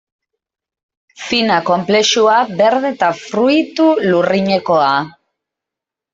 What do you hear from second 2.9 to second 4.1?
eta fruitu